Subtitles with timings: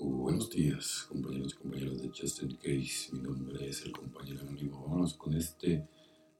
[0.00, 3.08] Buenos días, compañeros y compañeras de Justin Case.
[3.10, 4.80] Mi nombre es el compañero anónimo.
[4.82, 5.88] Vámonos con este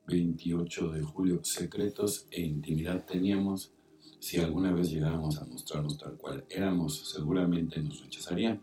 [0.07, 1.41] 28 de julio.
[1.43, 3.73] Secretos e intimidad teníamos.
[4.21, 8.63] Si alguna vez llegáramos a mostrarnos tal cual éramos, seguramente nos rechazarían.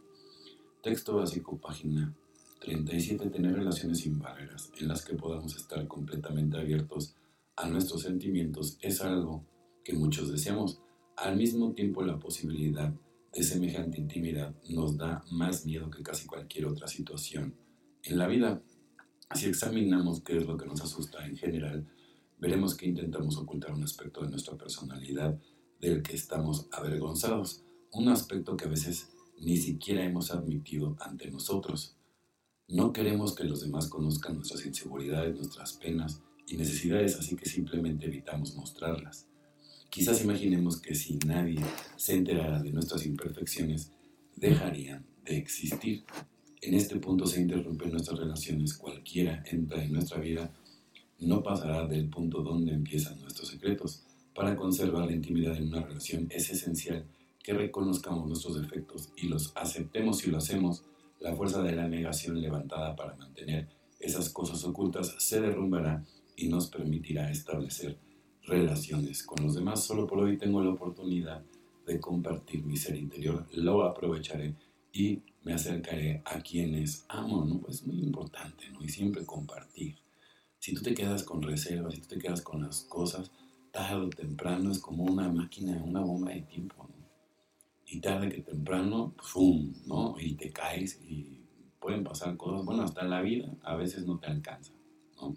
[0.81, 2.15] Texto básico, página
[2.61, 3.29] 37.
[3.29, 7.17] Tener relaciones sin barreras, en las que podamos estar completamente abiertos
[7.57, 9.45] a nuestros sentimientos, es algo
[9.83, 10.79] que muchos deseamos.
[11.17, 12.93] Al mismo tiempo, la posibilidad
[13.35, 17.53] de semejante intimidad nos da más miedo que casi cualquier otra situación
[18.03, 18.61] en la vida.
[19.33, 21.85] Si examinamos qué es lo que nos asusta en general,
[22.39, 25.37] veremos que intentamos ocultar un aspecto de nuestra personalidad
[25.81, 31.97] del que estamos avergonzados, un aspecto que a veces ni siquiera hemos admitido ante nosotros.
[32.69, 38.05] No queremos que los demás conozcan nuestras inseguridades, nuestras penas y necesidades, así que simplemente
[38.05, 39.27] evitamos mostrarlas.
[39.95, 41.55] Quizás imaginemos que si nadie
[41.95, 43.93] se enterara de nuestras imperfecciones,
[44.35, 46.03] dejarían de existir.
[46.61, 50.51] En este punto se interrumpen nuestras relaciones, cualquiera entra en nuestra vida,
[51.19, 54.03] no pasará del punto donde empiezan nuestros secretos.
[54.33, 57.05] Para conservar la intimidad en una relación es esencial
[57.41, 60.83] que reconozcamos nuestros defectos y los aceptemos si lo hacemos.
[61.21, 63.69] La fuerza de la negación levantada para mantener
[64.01, 66.03] esas cosas ocultas se derrumbará
[66.35, 67.97] y nos permitirá establecer
[68.47, 69.83] relaciones con los demás.
[69.83, 71.43] Solo por hoy tengo la oportunidad
[71.85, 74.55] de compartir mi ser interior, lo aprovecharé
[74.91, 77.59] y me acercaré a quienes amo, ¿no?
[77.59, 78.83] Pues es muy importante, ¿no?
[78.83, 79.95] Y siempre compartir.
[80.57, 83.31] Si tú te quedas con reservas, si tú te quedas con las cosas,
[83.71, 87.05] tarde o temprano es como una máquina, una bomba de tiempo, ¿no?
[87.87, 89.73] Y tarde que temprano, ¡pum!
[89.85, 90.15] ¿no?
[90.19, 91.41] Y te caes y
[91.79, 94.73] pueden pasar cosas, bueno, hasta la vida a veces no te alcanza,
[95.17, 95.35] ¿no?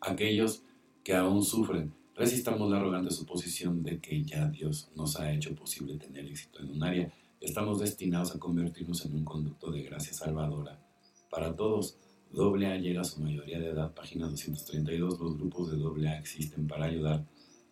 [0.00, 0.62] Aquellos
[1.06, 1.94] que aún sufren.
[2.16, 6.70] Resistamos la arrogante suposición de que ya Dios nos ha hecho posible tener éxito en
[6.70, 7.12] un área.
[7.40, 10.84] Estamos destinados a convertirnos en un conducto de gracia salvadora.
[11.30, 11.96] Para todos,
[12.36, 15.20] AA llega a su mayoría de edad, página 232.
[15.20, 17.24] Los grupos de AA existen para ayudar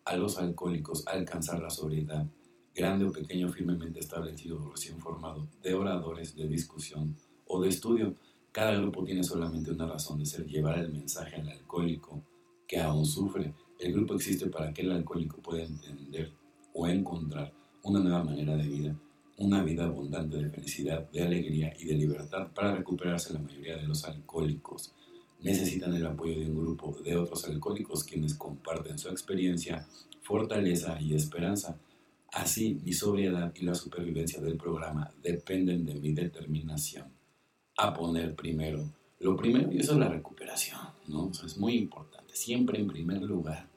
[0.05, 2.29] a los alcohólicos a alcanzar la sobriedad,
[2.73, 7.17] grande o pequeño, firmemente establecido o recién formado, de oradores, de discusión
[7.49, 8.15] o de estudio.
[8.53, 12.23] Cada grupo tiene solamente una razón de ser, llevar el mensaje al alcohólico
[12.67, 13.55] que aún sufre.
[13.79, 16.33] El grupo existe para que el alcohólico pueda entender
[16.73, 17.53] o encontrar
[17.83, 18.97] una nueva manera de vida,
[19.39, 22.53] una vida abundante de felicidad, de alegría y de libertad.
[22.55, 24.93] Para recuperarse la mayoría de los alcohólicos
[25.41, 29.87] necesitan el apoyo de un grupo de otros alcohólicos quienes comparten su experiencia,
[30.23, 31.79] fortaleza y esperanza.
[32.33, 37.13] Así, mi sobriedad y la supervivencia del programa dependen de mi determinación
[37.77, 38.89] a poner primero
[39.25, 41.31] lo primero, y eso es la recuperación, ¿no?
[41.31, 43.69] es muy importante, siempre en primer lugar,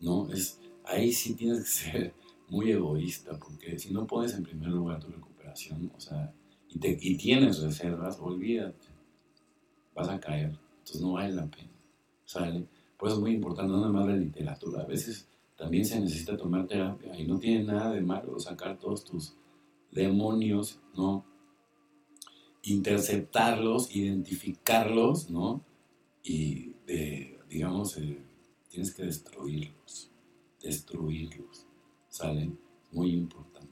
[0.00, 0.28] ¿no?
[0.30, 2.14] Es, ahí sí tienes que ser
[2.48, 6.32] muy egoísta, porque si no pones en primer lugar tu recuperación, o sea,
[6.68, 8.88] y, te, y tienes reservas, olvídate,
[9.94, 11.70] vas a caer, entonces no vale la pena,
[12.24, 12.66] ¿sale?
[12.96, 16.36] Por eso es muy importante, no nada más la literatura, a veces también se necesita
[16.36, 19.34] tomar terapia y no tiene nada de malo sacar todos tus
[19.90, 21.24] demonios, ¿no?
[22.62, 25.62] interceptarlos, identificarlos, ¿no?
[26.22, 28.18] Y, de, digamos, eh,
[28.68, 30.10] tienes que destruirlos,
[30.62, 31.66] destruirlos,
[32.08, 32.50] ¿sale?
[32.92, 33.68] Muy importante.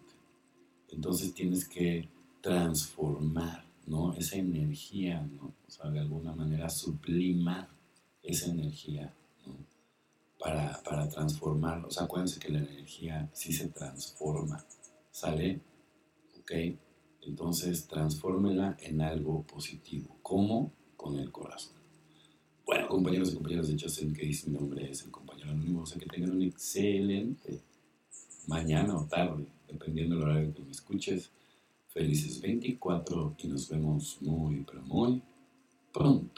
[0.89, 2.09] Entonces tienes que
[2.41, 4.15] transformar, ¿no?
[4.15, 5.55] Esa energía, ¿no?
[5.67, 7.69] O sea, de alguna manera sublimar
[8.23, 9.15] esa energía,
[9.47, 9.55] ¿no?
[10.39, 14.65] Para, para transformar, o sea, acuérdense que la energía sí se transforma,
[15.11, 15.61] ¿sale?
[16.39, 16.53] ¿Ok?
[17.23, 20.17] Entonces, transfórmela en algo positivo.
[20.23, 20.73] ¿Cómo?
[20.97, 21.86] Con el corazón.
[22.67, 25.83] Bueno, compañeros y compañeras de Justin Case, mi nombre es el compañero anónimo.
[25.83, 27.61] O sea, que tengan un excelente
[28.49, 31.31] mañana o tarde, dependiendo del horario que me escuches.
[31.91, 35.23] Felices 24 y nos vemos muy, pero muy
[35.93, 36.36] pronto.